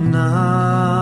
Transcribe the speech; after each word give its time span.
Намайг 0.00 0.97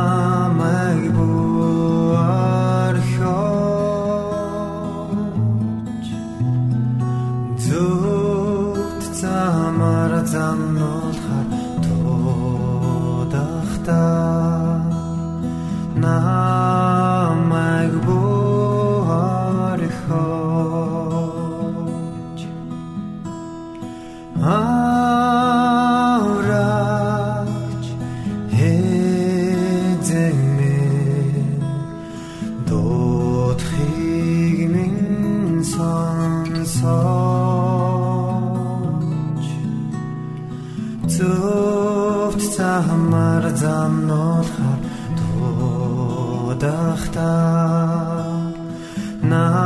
now. 49.36 49.65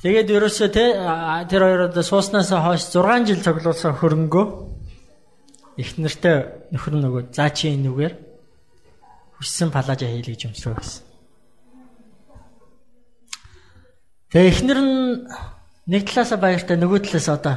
Тэгээд 0.00 0.32
ерөөсөө 0.32 0.68
те 0.72 0.84
тэр 1.52 1.62
хоёроо 1.68 2.00
сууснаас 2.00 2.48
хойш 2.48 2.88
6 2.88 3.28
жил 3.28 3.44
цуглуулсан 3.44 3.92
хөрөнгөө 4.00 4.46
их 5.76 6.00
нэртэй 6.00 6.72
нөхөр 6.72 6.94
нөгөө 7.04 7.22
заа 7.36 7.52
чи 7.52 7.68
энүүгээр 7.76 8.14
хүссэн 9.36 9.68
палажа 9.68 10.08
хийлээ 10.08 10.32
гэж 10.32 10.42
өмсрөө 10.48 10.76
гэсэн. 10.80 11.04
Тэгээ 14.32 14.50
эхнэр 14.56 14.80
нь 14.80 14.96
нэг 15.92 16.02
талаасаа 16.08 16.40
баяртай 16.40 16.80
нөгөө 16.80 17.00
талаас 17.04 17.28
одоо 17.28 17.56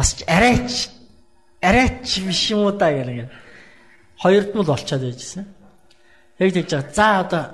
бас 0.00 0.16
арайч 0.24 0.88
арайч 1.60 2.24
биш 2.24 2.56
юм 2.56 2.64
уу 2.64 2.72
да 2.72 2.88
гэх. 2.88 3.28
Хоёрд 4.24 4.56
нь 4.56 4.60
л 4.64 4.68
болчиход 4.68 5.04
байжсэн. 5.04 5.44
Яг 6.40 6.50
тэгж 6.56 6.70
байгаа. 6.72 6.92
За 6.96 7.06
одоо 7.20 7.44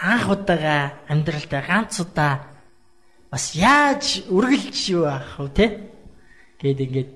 анх 0.00 0.24
удаага 0.32 0.96
амьдралдаа 1.12 1.62
ганц 1.68 2.00
удаа 2.00 2.34
бас 3.30 3.54
яаж 3.54 4.24
үргэлж 4.32 4.78
юу 4.96 5.04
аах 5.04 5.38
вэ 5.38 5.48
те 5.52 5.66
гээд 6.60 6.80
ингээд 6.80 7.10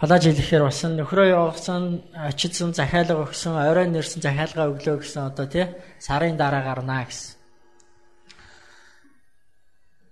палаж 0.00 0.22
хэлэхээр 0.24 0.64
басан 0.64 0.96
нөхрөө 0.96 1.26
явуулсан 1.34 1.82
очидсан 2.14 2.72
захиалга 2.72 3.26
өгсөн 3.26 3.52
орой 3.58 3.86
нэрсэн 3.90 4.22
захиалга 4.22 4.70
өглөө 4.72 4.96
гэсэн 5.02 5.22
одоо 5.28 5.46
тий 5.50 5.66
сарын 5.98 6.40
дараа 6.40 6.62
гарнаа 6.64 7.04
гэсэн. 7.04 7.36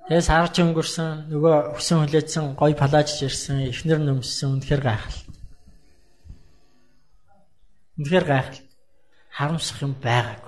Тэгээ 0.09 0.25
сар 0.29 0.49
ч 0.53 0.61
өнгөрсөн 0.61 1.33
нөгөө 1.33 1.57
хүсэн 1.77 1.97
хүлээсэн 2.05 2.45
гой 2.57 2.73
палаж 2.77 3.09
ирсэн 3.25 3.69
эхнэр 3.73 4.01
нөмссөн 4.05 4.61
үнэхээр 4.61 4.83
гайхал. 4.85 5.21
Үнэхээр 7.97 8.25
гайхал. 8.25 8.61
Харамсах 9.37 9.85
юм 9.85 9.93
байгаагүй. 10.01 10.48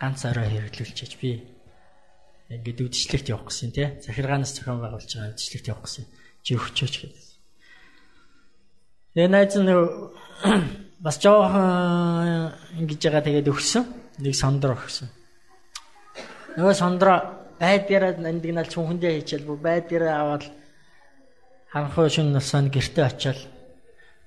ганц 0.00 0.24
орой 0.28 0.48
хэрэглүүлчихэж 0.50 1.12
би 1.20 1.30
ингээд 2.50 2.84
үдшилтэд 2.86 3.32
явах 3.32 3.50
гэсэн 3.50 3.70
тий. 3.74 3.88
Захиргаанаас 4.04 4.54
зохион 4.54 4.80
байгуулж 4.80 5.10
байгаа 5.10 5.34
үдшилтэд 5.34 5.66
явах 5.72 5.84
гэсэн. 5.88 6.04
Чи 6.46 6.54
өгчөөч 6.54 6.94
гэдэг. 7.02 7.24
Тэгээ 9.16 9.30
найз 9.32 9.54
нь 9.58 9.72
бас 11.04 11.16
жоохон 11.18 12.54
ингэж 12.78 13.00
байгаа 13.02 13.24
тэгээд 13.26 13.50
өгсөн. 13.50 13.84
Нэг 14.22 14.34
сондро 14.36 14.76
өгсөн. 14.78 15.08
Нөгөө 16.56 16.74
сондро 16.76 17.14
байдгаараа 17.60 18.20
нандинал 18.20 18.68
чүнхэндээ 18.68 19.12
хийчихэл 19.16 19.48
бүр 19.48 19.60
байдгаараа 19.64 20.14
аваад 20.20 20.44
ханхуу 21.72 22.08
шин 22.08 22.32
насанд 22.32 22.72
гэрте 22.72 23.02
очиад 23.04 23.40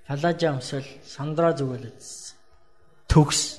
палажа 0.06 0.50
өмсөл 0.54 0.86
сондро 1.06 1.54
зүгэлээд 1.54 2.02
төгс 3.10 3.59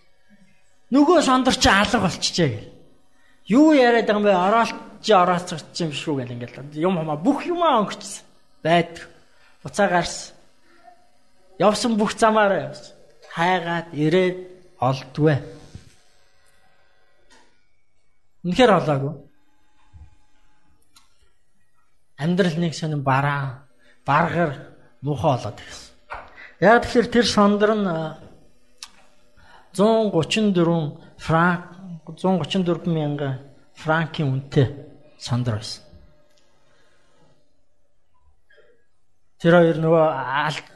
Нөгөө 0.91 1.23
сондөр 1.23 1.55
чи 1.55 1.69
алга 1.71 2.03
болчихжээ 2.03 2.49
гэл. 2.51 2.71
Юу 3.47 3.71
яриад 3.71 4.07
байгаа 4.07 4.19
юм 4.19 4.27
бэ? 4.27 4.35
Ороолт 4.35 4.79
чи 4.99 5.11
орооцогч 5.15 5.79
юм 5.79 5.91
шүү 5.95 6.15
гэл 6.19 6.35
ингээл 6.35 6.83
юм 6.83 6.99
хамаа 6.99 7.15
бүх 7.15 7.47
юмаа 7.47 7.79
өнгөчсөн. 7.79 8.27
Байд. 8.63 9.07
Буцаа 9.63 9.87
гарсан. 9.87 10.35
Явсан 11.59 11.95
бүх 11.95 12.11
замаараа 12.19 12.75
явсан. 12.75 12.91
Хайгаад 13.31 13.87
ирээд 13.95 14.37
олдгүй. 14.83 15.37
Үнэхээр 18.43 18.71
олоогүй. 18.81 19.13
Амьдрал 22.21 22.57
нэг 22.57 22.73
сонин 22.73 23.01
бараа, 23.01 23.65
баргар, 24.05 24.75
муухай 25.01 25.37
болоод 25.37 25.57
ирсэн. 25.57 25.89
Яг 26.61 26.85
тэгэхээр 26.85 27.07
тэр 27.09 27.25
сондор 27.25 27.73
нь 27.73 27.87
134 29.73 30.97
франк 31.17 31.63
134 32.05 32.87
мянган 32.87 33.39
франкийн 33.73 34.27
үнэтэй 34.31 34.67
сондор 35.17 35.55
байсан. 35.61 35.83
Тэр 39.41 39.57
хоёр 39.57 39.77
нөгөө 39.81 40.05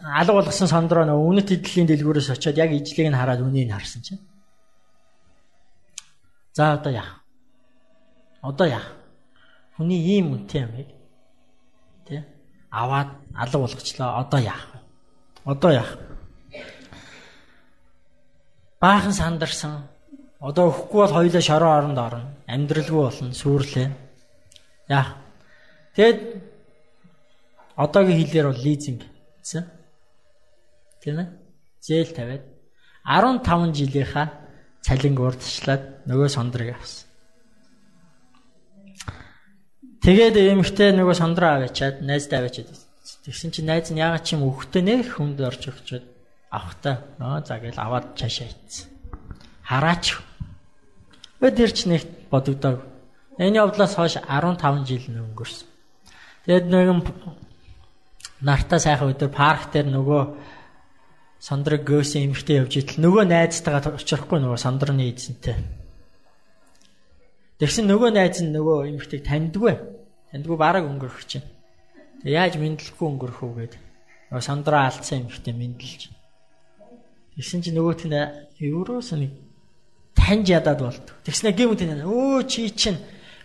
алга 0.09 0.33
болгосон 0.33 0.69
сондроо 0.71 1.05
нөгөө 1.05 1.29
үнэт 1.29 1.53
эдлийн 1.53 1.85
дэлгүүрээс 1.85 2.33
очиод 2.33 2.57
яг 2.57 2.71
ижлийг 2.73 3.11
нь 3.11 3.19
хараад 3.19 3.45
үнийг 3.45 3.69
харсан 3.69 4.01
чинь. 4.01 4.23
За 6.55 6.73
одоо 6.73 6.91
яах? 6.91 7.21
Одоо 8.41 8.65
яах? 8.65 8.87
Хүний 9.77 9.99
ийм 9.99 10.33
үнэтэй 10.33 10.61
юм 10.65 10.73
яг. 10.81 10.89
Тэ? 12.07 12.25
Аваад 12.71 13.13
алга 13.35 13.59
болгочлоо. 13.59 14.23
Одоо 14.23 14.39
яах? 14.39 14.65
Одоо 15.45 15.71
яах? 15.71 15.91
Баахан 18.85 19.13
сандарсан. 19.17 19.89
Одоо 20.37 20.69
өхгүй 20.69 20.99
бол 21.01 21.15
хоёулаа 21.17 21.41
шороо 21.41 21.71
оронд 21.73 21.97
орно. 21.97 22.29
Амьдралгүй 22.45 23.01
болно, 23.01 23.33
сүрлээ. 23.33 23.89
Яах? 24.93 25.17
Тэгэд 25.97 26.19
одоогийн 27.81 28.19
хэлээр 28.21 28.47
бол 28.53 28.61
лизинг 28.61 29.01
гэсэн. 29.41 29.65
Тийм 31.01 31.17
ээ? 31.17 31.27
Зээл 31.81 32.13
тавиад 32.13 32.45
15 33.09 33.73
жилийнхаа 33.73 34.27
цалинг 34.85 35.17
урдчлаад 35.17 36.05
нөгөө 36.05 36.29
сондрыг 36.29 36.77
авсан. 36.77 37.09
Тэгээд 40.05 40.37
эмэгтэй 40.37 40.93
нөгөө 40.93 41.15
сондроо 41.17 41.57
аваачаад 41.57 42.05
найздаа 42.05 42.45
аваачаад 42.45 42.69
Тэгсэн 43.25 43.49
чинь 43.49 43.65
найз 43.65 43.89
нь 43.89 43.97
яагаад 43.97 44.21
чим 44.21 44.45
өгөхтэй 44.45 44.85
нэх 44.85 45.17
хүнд 45.17 45.41
орж 45.41 45.73
өгчөөд 45.73 46.05
авахтаа 46.51 46.95
нөө 47.19 47.45
за 47.45 47.59
гээл 47.59 47.79
аваад 47.79 48.17
цаашаа 48.17 48.47
ийцсэн. 48.47 48.89
Хараач. 49.63 50.17
Өд 51.41 51.55
ирч 51.59 51.85
нэг 51.85 52.03
бодогдоог. 52.29 52.81
Энэ 53.37 53.59
явдлаас 53.59 53.95
хойш 53.95 54.17
15 54.21 54.85
жил 54.87 55.05
өнгөрсөн. 55.09 55.67
Тэгэд 56.45 56.65
нэгэн 56.69 57.01
нартаа 58.41 58.79
сайхан 58.79 59.11
өдөр 59.11 59.31
парк 59.33 59.73
дээр 59.73 59.89
нөгөө 59.89 60.21
сандраг 61.41 61.83
гөөсөн 61.83 62.31
эмхтэй 62.31 62.61
явж 62.61 62.73
итэл 62.79 63.03
нөгөө 63.05 63.23
найзтайгаа 63.29 63.97
очихгүй 63.99 64.39
нөгөө 64.39 64.59
сандрны 64.61 65.09
эзэнтэй. 65.11 65.57
Тэгсэн 67.59 67.85
нөгөө 67.87 68.09
найз 68.15 68.39
нь 68.43 68.51
нөгөө 68.55 68.91
эмхтэйг 68.95 69.21
таньдгүй. 69.23 69.75
Таньдгүй 70.31 70.57
бараг 70.57 70.83
өнгөрөх 70.89 71.23
чинь. 71.27 71.45
Тэг 72.23 72.31
яаж 72.31 72.53
мэдлэхгүй 72.59 73.07
өнгөрөх 73.07 73.39
үү 73.43 73.53
гээд 73.55 73.73
нөгөө 74.31 74.43
сандраа 74.43 74.89
алдсан 74.89 75.27
эмхтэй 75.27 75.53
мэдлж. 75.55 76.14
Тэгсэн 77.35 77.61
чинь 77.61 77.75
нөгөөт 77.75 78.07
нь 78.07 78.15
евроос 78.59 79.11
нэг 79.15 79.31
таньж 80.15 80.47
ядаад 80.49 80.79
болд. 80.79 81.05
Тэгснэ 81.27 81.51
гэмт 81.51 81.83
энэ 81.83 82.07
өө 82.07 82.47
чи 82.47 82.71
чинь 82.71 82.99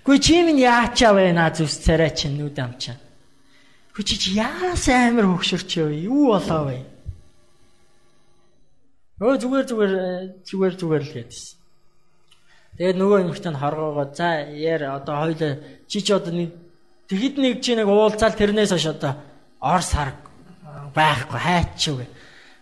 Гүй 0.04 0.18
чи 0.18 0.40
минь 0.42 0.58
яачаа 0.58 1.12
наа 1.32 1.52
зүс 1.52 1.76
царай 1.84 2.10
чинь 2.10 2.40
нүд 2.40 2.56
амчаа. 2.56 2.96
Гүй 3.92 4.04
чи 4.04 4.16
яас 4.32 4.88
амир 4.88 5.28
хөксөрч 5.28 5.76
юу 5.76 6.32
болоо 6.32 6.72
вэ? 6.72 6.78
Өө 9.20 9.36
зүгээр 9.36 9.66
зүгээр 9.68 9.92
зүгээр 10.48 10.74
зүгээр 10.80 11.04
л 11.04 11.14
гэдсэн. 11.20 11.56
Тэгээд 12.80 12.96
нөгөө 12.96 13.18
эмэгтэй 13.28 13.52
нь 13.52 13.60
хоргоогоо 13.60 14.06
за 14.16 14.48
яар 14.48 14.96
одоо 14.96 15.14
хоёлаа 15.20 15.52
чи 15.84 16.00
ч 16.00 16.08
одоо 16.16 16.32
нэг 16.32 16.50
тэгэд 17.12 17.36
нэг 17.36 17.54
чи 17.60 17.76
нэг 17.76 17.84
уулзаал 17.84 18.32
тэрнээс 18.32 18.72
хойш 18.72 18.88
одоо 18.96 19.20
ор 19.60 19.82
сар 19.84 20.16
байхгүй 20.96 21.36
хайчих 21.36 21.94
вэ. 22.00 22.06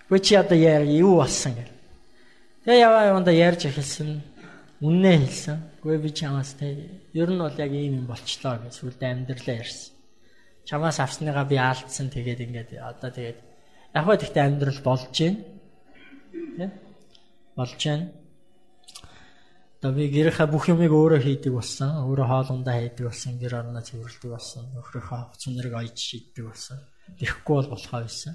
Гүй 0.08 0.20
чи 0.24 0.34
одоо 0.40 0.56
яар 0.56 0.88
юу 0.88 1.20
болсон 1.20 1.52
гэл. 1.52 1.72
Тэгээ 2.64 2.80
яваа 2.80 3.04
яванда 3.12 3.32
ярьж 3.32 3.68
эхэлсэн. 3.68 4.24
Үннээ 4.80 5.16
хэлсэн. 5.20 5.58
Гүй 5.84 6.00
би 6.00 6.08
чамаас 6.16 6.56
те 6.56 6.88
ер 7.12 7.28
нь 7.28 7.36
бол 7.36 7.52
яг 7.52 7.72
ийм 7.76 8.00
юм 8.00 8.06
болчлоо 8.08 8.56
гэж 8.56 8.72
сүлд 8.72 9.00
амьдралаа 9.04 9.56
ярьсан. 9.60 9.92
Чамаас 10.64 10.96
авсныгаа 11.04 11.44
би 11.44 11.60
аалдсан 11.60 12.08
тэгээд 12.08 12.40
ингээд 12.40 12.70
одоо 12.80 13.10
тэгээд 13.12 13.38
яг 13.92 14.04
хөө 14.08 14.16
тэгтээ 14.16 14.44
амьдрал 14.48 14.80
болж 14.80 15.12
байна. 15.12 15.44
Тэ? 16.56 16.66
Болж 17.52 17.80
байна. 17.84 18.08
Одоо 19.78 19.92
би 19.92 20.08
гэрийнхаа 20.08 20.48
бүх 20.48 20.72
юмыг 20.72 20.88
өөрөө 20.88 21.20
хийдэг 21.20 21.52
болсон. 21.52 22.00
Өөрөө 22.08 22.26
хоолундаа 22.32 22.80
хийдэг 22.80 23.12
болсон. 23.12 23.36
Гэр 23.36 23.60
орноо 23.60 23.84
цэвэрлэдэг 23.84 24.30
болсон. 24.32 24.64
Нөхрийнхөө 24.72 25.20
хүчнэрийг 25.36 25.74
ойж 25.76 25.96
шийддэг 26.00 26.44
болсон. 26.48 26.80
Ирэхгүй 27.20 27.54
бол 27.60 27.70
болохоо 27.76 28.00
байсан. 28.08 28.34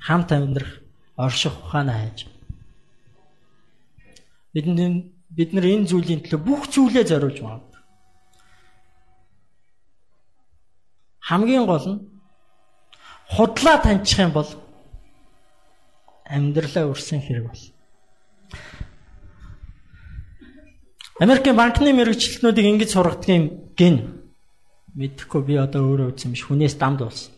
хамт 0.00 0.32
амьдрах 0.32 0.80
орших 1.16 1.54
ухаанаа 1.64 1.98
хайж. 1.98 2.26
Бидний 4.54 5.12
бид 5.30 5.52
нар 5.52 5.64
энэ 5.64 5.88
зүйлийн 5.90 6.22
төлөө 6.22 6.40
бүх 6.40 6.62
зүйлээ 6.72 7.04
зориулж 7.04 7.38
байна. 7.42 7.68
Хамгийн 11.28 11.66
гол 11.66 11.86
нь 11.92 12.00
худлаа 13.28 13.76
таньчих 13.82 14.18
юм 14.18 14.32
бол 14.32 14.48
амьдралаа 16.24 16.88
өрсөн 16.88 17.20
хэрэг 17.20 17.44
бол. 17.48 17.64
Америкийн 21.20 21.56
банкны 21.56 21.92
мэрэгчлэтнүүдийг 21.92 22.66
ингэж 22.72 22.90
сургадгийн 22.94 23.44
гин 23.76 23.96
мэдхгүй 24.94 25.42
би 25.44 25.54
одоо 25.58 25.82
өөрөө 25.90 26.14
үзсэн 26.14 26.32
биш 26.32 26.46
хүнээс 26.46 26.78
дамд 26.78 27.02
болсон. 27.04 27.37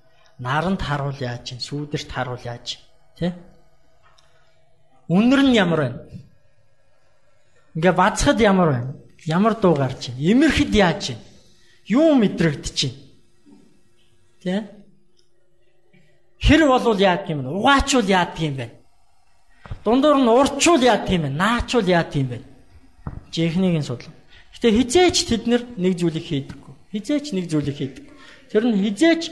наранд 0.41 0.81
харуул 0.81 1.15
яаж 1.21 1.53
чинь, 1.53 1.61
сүүдэрт 1.61 2.09
харуул 2.09 2.41
яаж 2.41 2.81
тий? 3.17 3.31
Үнэр 5.07 5.41
нь 5.45 5.53
ямар 5.53 5.79
байна? 5.85 5.99
Ингээ 7.77 7.93
бацхад 7.93 8.41
ямар 8.41 8.69
байна? 8.73 8.91
Ямар 9.29 9.53
дуу 9.53 9.77
гарч 9.77 10.09
байна? 10.09 10.19
Имэрхэд 10.19 10.73
яаж 10.73 10.99
чинь? 11.05 11.21
Юу 11.85 12.17
мэдрэгдэж 12.17 12.73
чинь? 12.73 12.97
Тий? 14.41 14.65
Хэр 16.41 16.65
болвол 16.65 16.97
яад 16.97 17.29
юм 17.29 17.45
бэ? 17.45 17.49
Угаачвал 17.53 18.07
яад 18.09 18.33
юм 18.41 18.55
бэ? 18.57 18.67
Дундуур 19.85 20.17
нь 20.17 20.27
урчвал 20.27 20.81
яад 20.81 21.05
юм 21.05 21.21
бэ? 21.21 21.29
Наачвал 21.29 21.85
яад 21.85 22.15
юм 22.17 22.27
бэ? 22.33 22.41
Жихнийг 23.29 23.77
нь 23.77 23.85
судлаа. 23.85 24.15
Гэтэ 24.57 24.73
хизээч 24.73 25.17
тэд 25.29 25.45
нэг 25.47 25.93
зүйлийг 26.01 26.25
хийдэггүй. 26.25 26.73
Хизээч 26.97 27.25
нэг 27.37 27.45
зүйлийг 27.45 27.77
хийдэг. 27.77 28.05
Тэр 28.49 28.63
нь 28.67 28.81
хизээч 28.83 29.31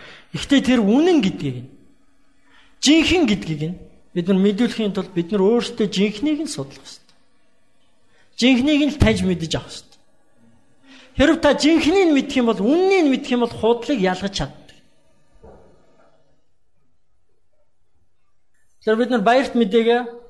Гэхдээ 0.31 0.61
тэр 0.63 0.79
үнэн 0.79 1.19
гэдгийг 1.19 1.57
нь 1.63 1.69
жинхэнэ 2.79 3.27
гэдгийг 3.27 3.61
нь 3.67 3.77
бид 4.15 4.27
нар 4.27 4.39
мэдүүлэхийн 4.39 4.95
тулд 4.95 5.11
бид 5.11 5.31
нар 5.31 5.43
өөрсдөө 5.43 5.87
жинхнийг 5.91 6.39
нь 6.43 6.51
судлах 6.51 6.79
хэрэгтэй. 6.81 7.17
Жинхнийг 8.39 8.81
нь 8.87 8.97
таньж 8.97 9.21
мэдэж 9.27 9.51
авах 9.59 9.69
хэрэгтэй. 9.71 9.99
Хэрв 11.19 11.35
та 11.43 11.51
жинхнийг 11.53 12.07
нь 12.09 12.15
мэдэх 12.15 12.39
юм 12.39 12.47
бол 12.47 12.61
үннийг 12.63 13.03
нь 13.05 13.11
мэдэх 13.11 13.31
юм 13.35 13.43
бол 13.43 13.53
худлыг 13.53 13.99
ялгаж 13.99 14.33
чаддаг. 14.33 14.77
Тэр 18.83 18.95
бид 18.95 19.11
нар 19.11 19.21
баярт 19.21 19.53
мэдээгээ 19.55 20.21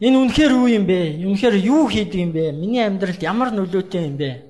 Энэ 0.00 0.16
үнэхээр 0.16 0.52
юу 0.56 0.68
юм 0.68 0.88
бэ? 0.88 1.20
Үнэхээр 1.28 1.56
юу 1.60 1.84
хийдэг 1.84 2.20
юм 2.24 2.32
бэ? 2.32 2.56
Миний 2.56 2.80
амьдралд 2.80 3.20
ямар 3.20 3.52
нөлөөтэй 3.52 4.08
юм 4.08 4.16
бэ? 4.16 4.49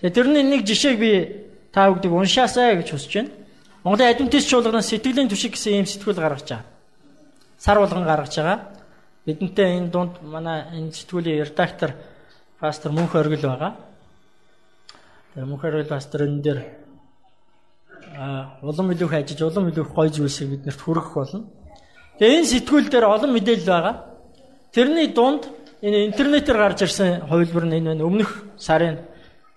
Тэгээ 0.00 0.14
тэрний 0.14 0.42
нэг 0.46 0.62
жишээг 0.62 0.98
би 0.98 1.12
та 1.74 1.90
бүгдийг 1.90 2.12
уншаасаа 2.14 2.78
гэж 2.78 2.94
хүсэж 2.94 3.12
байна. 3.18 3.30
Монголын 3.82 4.14
адвентист 4.14 4.46
чуулганы 4.46 4.82
сэтгэлийн 4.82 5.26
түшиг 5.26 5.58
гэсэн 5.58 5.74
ийм 5.74 5.86
сэтгүүл 5.90 6.22
гаргаж 6.22 6.46
байгаа. 6.46 6.66
Сар 7.58 7.78
болгон 7.82 8.06
гаргаж 8.06 8.34
байгаа. 8.38 8.58
Бидэнтэй 9.26 9.78
энэ 9.78 9.90
дунд 9.90 10.22
манай 10.22 10.70
энэ 10.70 10.94
сэтгүүлийн 10.94 11.42
редактор 11.42 11.98
пастор 12.60 12.92
Мөнх 12.92 13.14
Оргил 13.14 13.42
байгаа. 13.42 13.74
Тэр 15.34 15.44
Мөнх 15.50 15.64
Оргил 15.64 15.90
пастор 15.90 16.30
энэ 16.30 16.42
дээр 16.42 16.60
улам 18.62 18.90
илүү 18.94 19.08
хажиж 19.10 19.42
улам 19.42 19.68
илүү 19.68 19.86
гоё 19.94 20.10
зүйлсийг 20.10 20.50
биднэрт 20.50 20.80
хүргэх 20.80 21.14
болно. 21.14 21.44
Тэгээ 22.18 22.38
энэ 22.38 22.50
сэтгүүл 22.54 22.86
дээр 22.86 23.06
олон 23.06 23.32
мэдээлэл 23.34 23.66
байгаа. 23.66 23.94
Тэрний 24.70 25.10
дунд 25.10 25.50
энэ 25.82 26.06
интернетээр 26.06 26.58
гарч 26.58 26.82
ирсэн 26.86 27.26
хувилбар 27.26 27.66
нь 27.66 27.78
энэ 27.78 28.02
өмнөх 28.02 28.46
сарын 28.58 28.98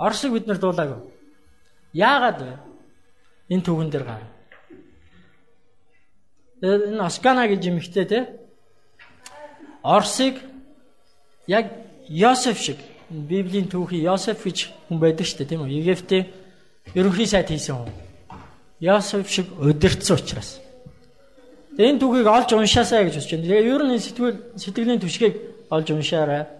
Оросыг 0.00 0.32
бид 0.32 0.46
нар 0.48 0.56
дуулаагүй. 0.56 1.00
Яагаад 1.92 2.38
вэ? 2.40 2.52
Энэ 3.52 3.64
түүхэн 3.66 3.90
дээр 3.92 4.04
гар. 4.08 4.22
Энэ 6.64 7.04
Оскана 7.04 7.44
гэж 7.48 7.68
юмхтэй 7.68 8.06
те. 8.08 8.20
Оросыг 9.84 10.40
яг 11.46 11.66
Йосеф 12.08 12.58
шиг 12.58 12.78
Библийн 13.10 13.68
түүхий 13.68 14.00
Йосеф 14.00 14.40
гэж 14.44 14.72
хүн 14.88 14.98
байдаг 14.98 15.26
шүү 15.26 15.38
дээ 15.44 15.50
тийм 15.52 15.62
үү? 15.68 15.76
Египтийн 15.84 16.26
ерөнхий 16.94 17.26
сайд 17.26 17.52
хийсэн 17.52 17.76
хүн. 17.76 17.92
Йосеф 18.80 19.28
шиг 19.28 19.46
удирдсан 19.60 20.16
учраас. 20.16 20.60
Энэ 21.76 22.00
түүхийг 22.00 22.26
олж 22.26 22.56
уншаасаа 22.56 23.04
гэж 23.04 23.20
бодож 23.20 23.30
байна. 23.30 23.44
Тэгээ 23.44 23.68
ер 23.68 23.82
нь 23.84 23.98
сэтгэл 24.00 24.36
сэтгэлийн 24.56 25.00
түшгийг 25.00 25.34
олж 25.68 25.86
уншаарай. 25.92 26.59